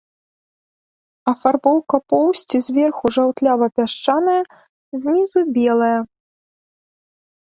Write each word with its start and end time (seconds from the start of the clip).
Афарбоўка 1.31 1.95
поўсці 2.13 2.61
зверху 2.67 3.11
жаўтлява-пясчаная, 3.17 4.39
знізу 5.03 5.39
белая. 5.59 5.91